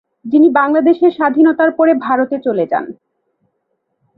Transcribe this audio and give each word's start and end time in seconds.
যিনি 0.25 0.47
বাংলাদেশের 0.51 1.11
স্বাধীনতার 1.11 1.71
পরে 1.71 1.93
ভারতে 2.05 2.37
চলে 2.39 2.65
যান। 2.67 2.85